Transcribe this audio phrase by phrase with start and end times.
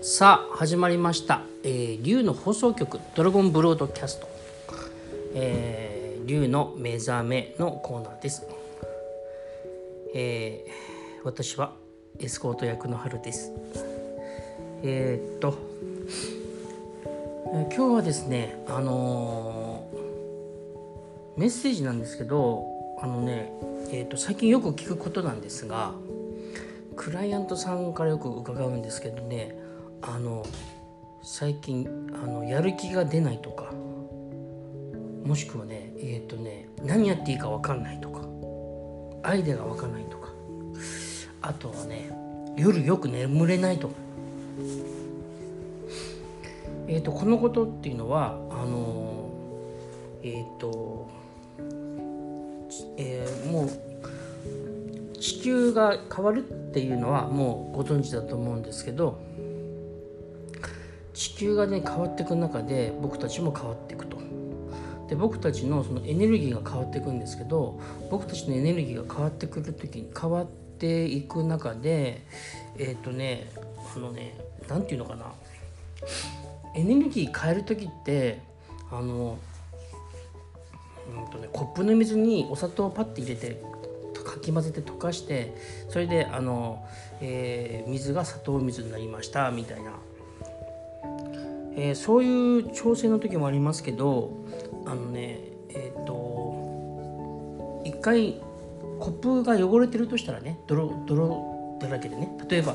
[0.00, 4.28] さあ始まりました「えー、竜の放送局ドラゴンブロードキャスト」
[5.34, 8.46] えー、竜の目覚めのコーナーです、
[10.14, 11.72] えー、私は
[12.20, 13.52] エスコート役の春です。
[14.84, 15.54] えー、っと、
[17.52, 22.64] えー、今日はですねあのー、メッセージなんですけど
[23.00, 23.52] あのね
[23.90, 25.92] えー、と最近よく聞くことなんですが
[26.94, 29.67] クライアントさんからよく伺うんですけどね
[30.02, 30.44] あの
[31.22, 33.72] 最近あのやる気が出ないとか
[35.24, 38.20] もしくはねえっ、ー、とね何やっていいか分かんないとか
[39.28, 40.28] アイデアが分かんないとか
[41.42, 42.10] あとはね
[42.56, 43.94] 夜よく眠れないとか。
[46.90, 49.30] え、ー、とこのことっていうのはあの
[50.22, 51.08] えっ、ー、と
[52.96, 59.18] えー、もう地球が変わるっていうのはもうご存知だと思うんですけど
[61.38, 64.18] 球がね変わっていく中で僕たちも変わっていくと。
[65.08, 70.46] で僕たちのそのエネルギーが変わっていくんですけど僕たちのエネルギーが変わってくる時に変わっ
[70.78, 72.26] ていく中で
[72.76, 73.50] えっ、ー、とね
[73.96, 74.36] あのね
[74.68, 75.32] 何て言うのかな
[76.74, 78.42] エネルギー変える時って
[78.90, 79.38] あの
[81.16, 83.62] うんとねコップの水にお砂糖をパッて入れて
[84.28, 85.54] かき混ぜて溶かして
[85.88, 86.86] それであの、
[87.20, 89.92] えー、水が砂糖水になりましたみたいな
[91.80, 94.32] えー、そういう調整の時もありますけど
[94.84, 98.40] あのねえっ、ー、と一回
[98.98, 102.74] コップが汚れてるとしたらね泥泥だらけでね例えば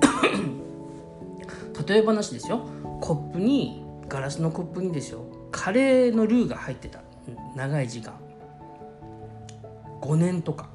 [1.86, 2.60] 例え話ですよ。
[3.00, 5.20] コップにガラスのコップにですよ。
[5.50, 7.00] カレーのルーが入ってた。
[7.56, 8.14] 長い時間。
[10.00, 10.68] 5年とか。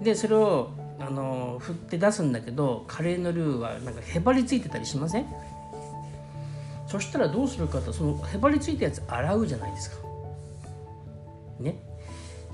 [0.00, 5.26] でそれをあの振って出すんだけどカレーのルーはなんかへばりついてたりしません？
[6.86, 9.96] そしたらどうするかとそのへばりついたやつ洗うじゃないですか。
[11.60, 11.76] ね。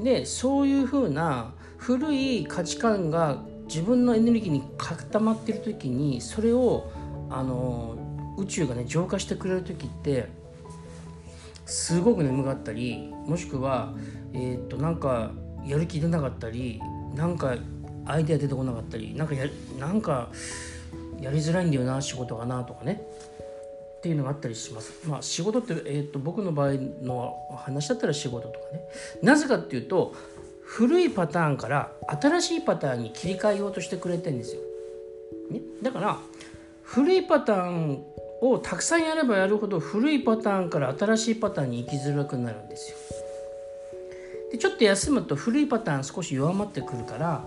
[0.00, 6.90] でそういうふうな古い価値観が自分のエネルギーに固まってる時にそれを
[7.30, 7.96] あの
[8.38, 10.28] 宇宙がね浄化してくれる時って
[11.66, 13.94] すごく眠かったりもしくは
[14.32, 15.32] えっ、となんか
[15.64, 16.80] やる気出なかったり
[17.14, 17.56] なんか
[18.04, 19.46] アイデア出てこなかったりなんかや
[19.78, 20.30] なんか
[21.20, 23.02] やりづらいんだよな仕事がなとかね
[24.02, 25.08] っていうのがあったりします。
[25.08, 28.80] まあ、仕事って、えーと、僕の場合の話だったら仕事とかね。
[29.22, 30.12] なぜかっていうと
[30.60, 34.60] 古いパターンから新しいパターンに切り替えようとしてくれてるんですよ。
[35.52, 36.18] ね、だから
[36.82, 38.04] 古いパターン
[38.40, 42.96] をたくさんやればやるほど古いパターンから新しいパターンに行きづらくなるんですよ。
[44.50, 47.44] でちょっと休むと古いパターン少し弱まってくるから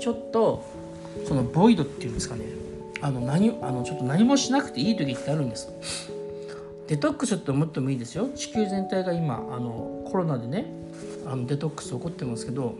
[0.00, 0.64] ちょっと
[1.26, 2.44] そのボイドっていうんですかね
[3.02, 5.68] あの何あのちょっと何もしなくていい時ってあるんです。
[6.88, 8.28] デトックスって思ってもいいですよ。
[8.34, 10.66] 地球全体が今あのコロナでね
[11.26, 12.74] あのデトックス起こってますけど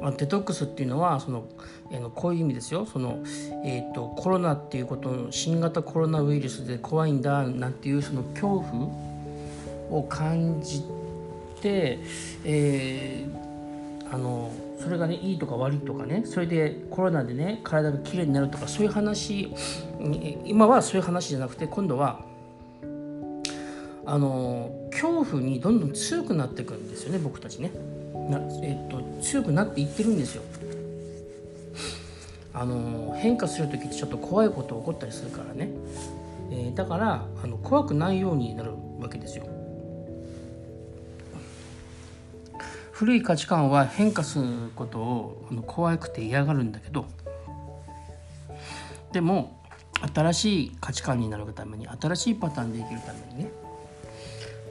[0.00, 1.44] まあデトックスっていうのはその、
[1.90, 2.86] えのこういう意味ですよ。
[2.86, 3.18] その、
[3.64, 8.88] えーと、コロナっていうこと新型コロナウイルスで怖いんだなんていうその恐怖
[9.90, 10.82] を感じ
[11.60, 11.98] て、
[12.44, 13.47] えー、
[14.10, 19.52] あのそれがねいいとか悪いとかねそれでコロナでね体がきれいになるとかそういう話
[20.44, 22.20] 今はそういう話じゃなくて今度は
[24.06, 27.70] あの恐怖にどんどん強くなっていくんですよね僕たちね。
[28.30, 30.42] な、えっと、強くなっていってるんですよ。
[32.54, 35.70] あの変化する時ってちょっと怖いこと起こったりするからね、
[36.50, 39.44] えー、だからあの怖くないようになるわけですよ。
[42.98, 44.44] 古い価値観は変化する
[44.74, 47.06] ことを怖くて嫌がるんだけど
[49.12, 49.62] でも
[50.12, 53.52] 新しい価値観になるために新しいパターンで生きるためにね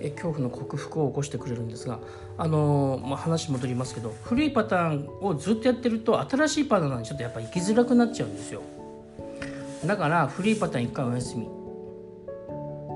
[0.01, 1.99] え恐怖の克服を起こしてくれるんですが
[2.37, 8.61] あの、まあ、話戻りますけど古いパターンをずっとやってると新しいパターンにちょっとやっぱ生きづらくなっちゃうんですよ。
[9.85, 11.47] だから古いパターン一回お休み。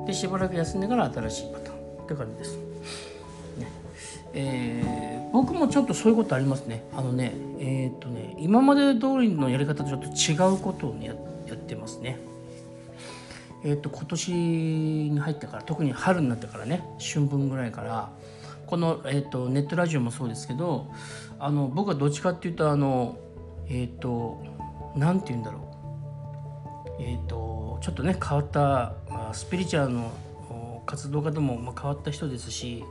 [0.06, 2.71] でしばらく休んでから新しいパターンって感じです、
[4.34, 5.02] えー
[5.32, 6.84] 僕もちょっとそういうことありますね。
[6.94, 11.08] あのねえっ、とね今まで通りのやり方とちょっと違うことをね
[11.48, 12.20] やってますね。
[13.64, 18.10] えっ、と今年に入ってから特に春になってからね春分ぐらいから
[18.66, 20.88] この、えーと、ネットラジオもそうですけど
[21.40, 23.18] あの僕はどっちかっていうとあの
[23.70, 24.42] えっ、と
[24.96, 25.60] 何て言うんだろ
[27.00, 27.02] う。
[27.02, 30.12] えっ、とちょっとね変わった、まあ、スピリチュアルの
[30.86, 32.84] 活動家でも、ま、変わった人ですし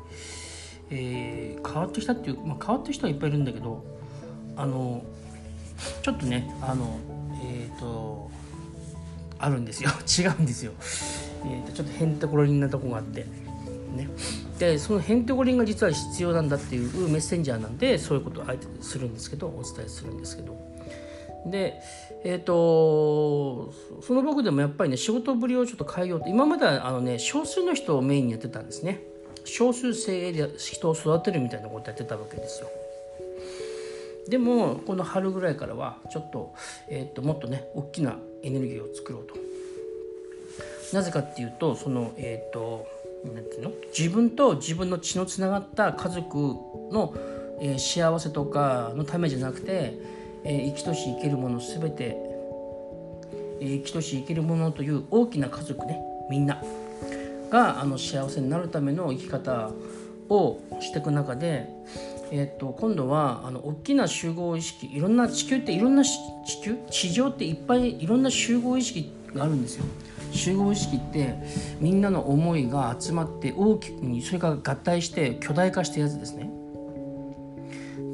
[0.91, 3.85] えー、変わってきたっていう、まあ、変わってる人はいっぱいいるんだけど
[4.57, 5.03] あの
[6.03, 6.99] ちょっとねあの、
[7.43, 8.31] えーと
[9.41, 9.91] あるんですよ。
[10.07, 10.73] 違うんですよ、
[11.45, 13.27] えーと、ちょっとへんてこりんなとこがあって
[13.97, 14.09] ね。
[14.59, 20.57] でそのへんてこりんが実は必要なんだっていうメッセンジャーなんでそういうことをあえてするんですけどお伝えするんですけど。
[21.47, 21.81] で
[22.23, 23.73] えっ、ー、と
[24.03, 29.01] その僕でもやっぱりね仕事ぶりをちょっと変えようと今まではあのね少数の人をメインにやってたんですね。
[29.45, 32.69] 少数精鋭で人を育てるみたいなことやってたわけですよ。
[34.29, 36.55] でもこの春ぐらいからはちょっと,、
[36.89, 39.35] えーと、もっとね大きなエネルギーを作ろうと。
[40.93, 42.87] なぜかっていうとそのえっ、と
[43.25, 43.73] なんていうの？
[43.97, 46.37] 自分と自分の血のつながった家族
[46.93, 47.15] の、
[47.61, 49.95] えー、幸せとかのためじゃなくて、
[50.45, 52.17] えー、生きとし生けるもの全て、
[53.61, 56.01] えー、生きとし生けるものという大きな家族ね
[56.31, 56.63] みんな。
[57.51, 59.71] があの幸せになるための生き方
[60.29, 61.69] をしていく中で、
[62.31, 66.11] えー、と今度はあの大きな集合意識いろんな地球っていろんな地
[66.63, 66.77] 球？
[66.91, 69.85] 地上っていっぱいいろんな集合意識があるんですよ。
[70.33, 71.35] 集合意識って
[71.81, 76.51] みんなの思いが集まって大きくにそれが合体して巨大化したやつですね。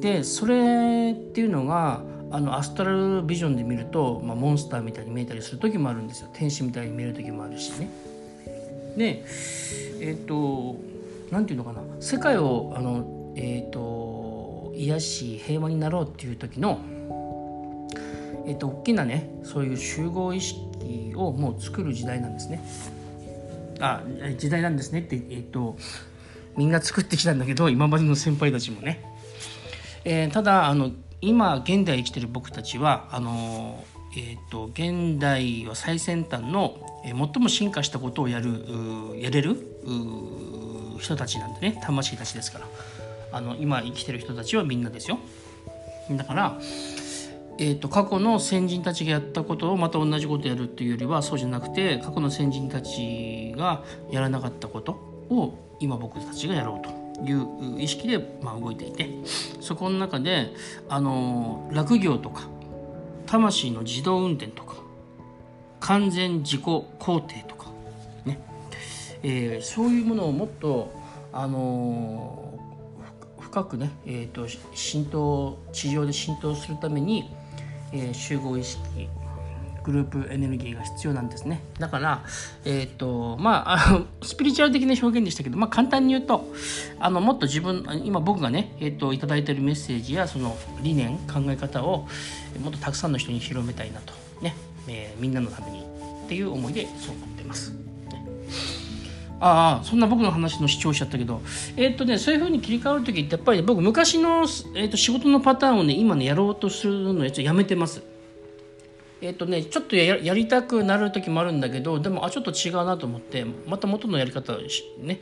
[0.00, 7.89] でそれっていうのがあのアストラルビジョンで見ると、まあ、モンスターみたいに見えたりする時もあるんですよ天使みたいに見える時もあるしね。
[8.96, 9.25] で
[10.00, 10.76] えっ、ー、と
[11.31, 16.81] 何て言うのかな世界をあの、え、ー、と癒し平和になろうっていう時の
[18.46, 22.62] えっ、と大きなねそういう集合意識をもう作る時代なんですね。
[23.81, 24.02] あ
[24.38, 25.76] 時代なんですねって、えっと、
[26.56, 29.04] みんな作ってきたんだけど今までの先輩たちもね。
[30.04, 33.84] えー、ただあの今現代生きてる僕たちはあの
[34.17, 38.65] えーと、現代は最先端の、えー、最も進化したことをやる
[39.19, 39.57] やれる
[40.99, 41.81] 人たちなんでね。
[41.85, 42.67] 魂たちですから。
[43.33, 45.19] あの今生きてる人たちはみんなですよ。
[46.11, 46.59] だから
[47.59, 54.93] えーと、過去の先人たちがやったことをまた同じことやるっていうよりはそうじゃなくて過去の先人たちがやらなかったこと
[55.31, 59.09] を今僕たちがやろうという意識で、まあ、動いていて。
[59.67, 60.53] そこの中で
[60.89, 62.49] あの落業とか
[63.26, 64.76] 魂の自動運転とか
[65.81, 67.70] 完全自己肯定とか
[68.25, 68.40] ね、
[69.23, 70.93] えー、そういうものをもっと
[71.32, 72.58] あの
[73.40, 77.31] 深くね、えーと浸透地上で浸透するために
[77.93, 79.08] えー、集合意識
[79.87, 81.62] グループエネルギーが必要なんですね。
[81.79, 82.25] だから
[82.65, 86.53] えっ、ー、とまああ スピリチュアル的な表現でしたけど、まあ、簡単に言うと
[86.99, 92.09] あのもっと自分今僕がね、えーと、いただいてるメッセージやその理念考え方を
[92.62, 94.12] もっとたくさんの人に広めたいなと
[94.43, 94.56] ね、
[94.88, 95.81] えー、みんなのために
[96.25, 97.73] っていう思いでそう思ってます。
[99.39, 101.43] ああそんな僕の話の主張しちゃったけど
[101.77, 104.41] えっ、とねそういうふうに切り替わる時ってやっぱり僕昔の、
[104.75, 108.16] えーと、仕事のパターンをね今ねやろうとするのやつやめてます。
[109.23, 114.55] えっ、とねちょっとやりたくなる時もあるんだけどでもあちょっと違うなと思ってまた元のやり方
[114.99, 115.21] ね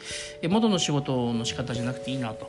[0.48, 2.46] 元の仕事の仕方じゃなくていいなと、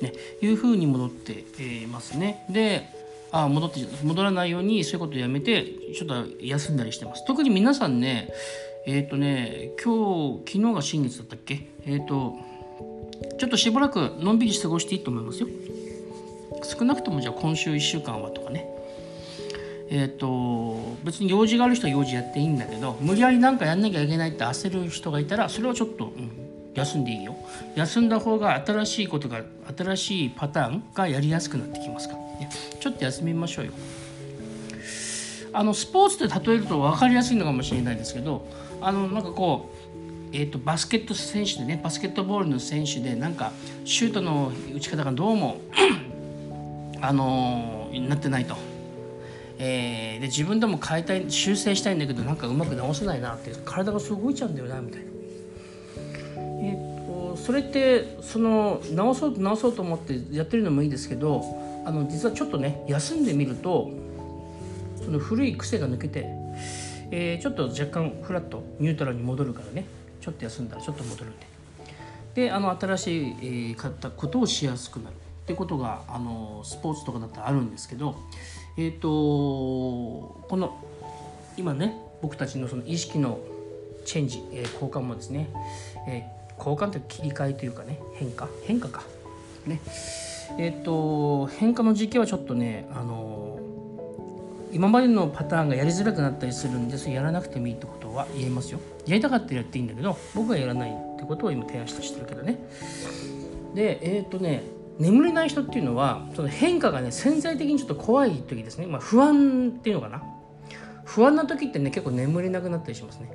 [0.00, 1.44] ね、いうふうに戻って
[1.82, 2.46] いますね。
[2.48, 2.88] で
[3.32, 5.64] あ戻って戻らないようにそういうことをやめて
[5.94, 7.24] ちょっと休んだりしてます。
[7.26, 8.30] 特に皆さんね
[8.86, 11.70] えっ、ー、とね今日昨日が新月だったっけ？
[11.86, 12.34] えっ、と
[13.38, 15.48] ちょっとしばらくのんびり過ごしていいと思いますよ。
[16.62, 18.71] 少なくともじゃあ今週1週間はとかね。
[19.92, 26.30] えっ、ー、と別に用事がある人は用事やっていいんだけど無理やり何かやんなきゃいけないって焦る人がいたらそれはちょっと、うん、
[26.74, 27.36] 休んでいいよ。
[27.76, 29.42] 休んだ方が新しいことが
[29.76, 32.20] 新しいパターンがやりやすくなってきますから。
[32.40, 32.48] ね
[32.80, 33.72] ちょっと休みましょうよ。
[35.52, 38.48] あのスポーツで例えると分かりやすいのかもしれないですけど
[38.80, 39.70] あのなんかこ
[40.32, 43.52] う、えーと、バスケット選手でねバスケットボールの選手でなんか
[43.84, 45.60] シュートの打ち方がどうも
[47.02, 48.71] あのなってないと。
[49.58, 55.06] えー、で自分でも変えたい修正したいんだけどなんかうまく直せないなって体がすごい動いちゃうんだよなみたいな。
[56.64, 61.42] えーと、それってその直そうと直そうと思ってやってるのもいいですけど
[61.84, 63.90] あの実はちょっとね休んでみると
[65.04, 66.42] その古い癖が抜けて
[67.14, 69.84] えー、ちょっと若干フラットニュートラルに戻るからね
[70.20, 71.46] ちょっと休んだらちょっと戻るんで
[72.46, 78.16] であの新しい、えー、ことをしやすくなるってことがあのスポーツとかだったらあるんですけど
[78.76, 80.82] えっ、ー、とこの
[81.56, 83.38] 今ね僕たちのその意識の
[84.04, 85.48] チェンジ、えー、交換もですね、
[86.08, 89.02] えー、交換って切り替えというかね変化変化か。
[89.66, 89.80] ね。
[90.58, 93.58] えっ、ー、と変化の時期はちょっとねあの
[94.72, 98.80] 今までのパターンがやりづらくなったりするんでそれやらなくてもいいってことは言えますよ。
[99.06, 102.58] やりたかったらやっていいんだけど僕はやらないってことを今提案してるけどね。
[103.74, 104.62] でえっ、とね
[104.98, 110.22] 眠れない人っていうのはその変化がね潜在的にちょっと怖い時ですね、まあ、不安っていうのかな。
[111.04, 113.32] 不安な時ってね結構眠れなくなったりしますね。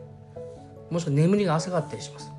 [0.90, 2.32] もしくは眠りが浅かったりします。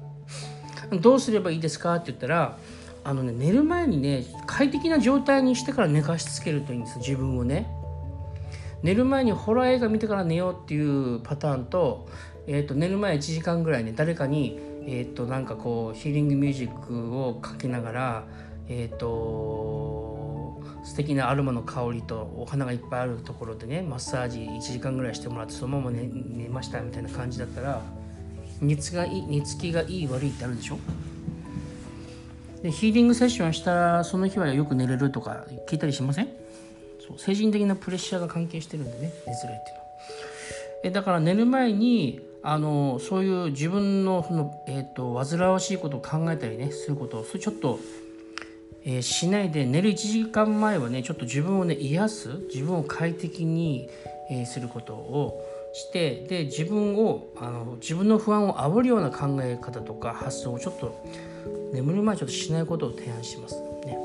[1.00, 2.58] どうすればいいですかって言ったら
[3.04, 6.98] あのね寝る前にね快適な状態にしてから寝かしつけるといいんです。
[6.98, 7.68] 自分をね。
[8.82, 12.08] 寝る前にホラー映画見てから寝ようっていうパターンと,、
[12.46, 18.24] えー、と寝る前1時間ぐらいね誰かに、えー、となんかこうヒーリングミュージックをかけながら
[18.68, 27.82] えっ、ー、と素敵なアロマの香りとお花がいっぱいあるところでねマッサージ1時間ぐらいしてもらってそのまま寝寝ましたみたいな感じだったら
[28.60, 30.78] 寝つがいい寝つきがいい悪いってあるでしょ？
[32.62, 36.28] でヒーリングセッションしたらその日はよく寝れるとか聞いたりしません？
[37.06, 39.82] そう精神的なプレッシャーが関係してるんでね寝づらいっていうの。
[39.82, 39.88] は
[40.84, 47.80] えだから寝る前にあのそういう自分のその、えーと、煩わしいことを考えたりねすることをそれちょっと、
[48.88, 53.90] えー、しないで寝る1時間前はねちょっと自分をね癒す自分を快適に、
[54.30, 61.04] えー、することをしてで自分をあの自分の不安を煽るような考え方とか発想をちょっと
[61.74, 63.98] 眠る前ちょっとしないことを提案しますね。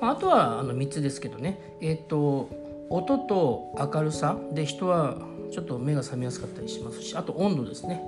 [0.00, 2.48] あとはあの3つですけどねえっ、と
[2.90, 5.16] 音と明るさで人は
[5.52, 8.02] ちょっと目が覚めやすかったりしますしあと温度ですね、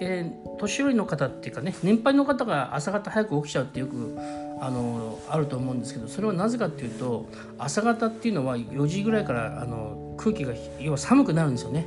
[0.00, 4.16] えー、年寄りの方っていうかね年配の方が朝方早く起きちゃうってよく
[4.60, 7.26] あのあると思うんですけどそれはなぜかっていうと
[7.58, 11.86] 朝方っていうのは4時ぐらいからあの空気が要は寒くなるんですよね。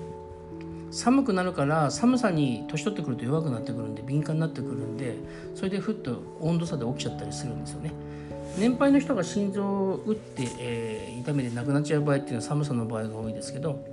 [0.91, 5.17] 寒くなるから寒さに年取ってくると弱くなってくるんで敏感になってくるんで
[5.53, 7.91] それでふっと温度差で起きちゃったりするんですよね。
[8.57, 13.83] 年配の人が心臓を打って、えー、痛めて亡くなっちゃう場合っていうのは寒さの場合が多いですけど、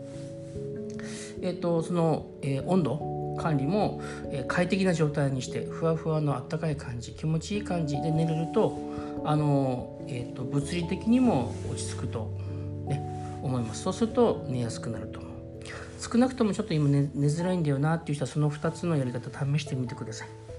[1.43, 4.01] えーと、その、えー、温度管理も、
[4.31, 8.79] えー、快適な状態にしてふわふわのあったかい感じ気持ちいい感じで寝れると
[9.25, 12.31] あの、えーと、物理的にも落ち着くと、
[12.87, 15.21] ね、思いますそうすると寝やすくなると
[15.99, 20.52] 少なくともちょっと今寝寝づらいんだよなっていう人はその2つのやり方試してみてください。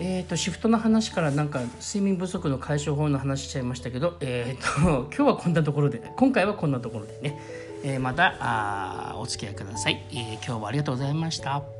[0.00, 7.38] えーと、シフトの話からなんか睡眠不足の解消法の話しちゃいましたけど、えーと、 今日はこんなところで今回はこんなところでね、
[7.82, 11.77] えー、またあお付き合いください、えー、今日はありがとうございました。